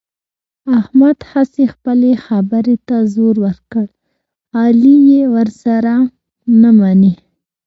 احمد 0.77 1.17
هسې 1.31 1.63
خپلې 1.73 2.11
خبرې 2.25 2.75
ته 2.87 2.97
زور 3.13 3.35
ور 3.43 3.57
کړ، 3.71 3.87
علي 4.61 4.95
یې 5.09 5.21
ورسره 5.35 5.93
نه 6.61 6.69
مني. 6.79 7.13